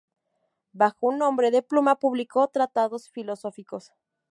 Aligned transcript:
Bajo 0.73 1.05
un 1.09 1.19
nombre 1.19 1.51
de 1.51 1.61
pluma 1.61 1.95
publicó 1.99 2.47
tratados 2.47 3.07
filosóficos. 3.11 3.91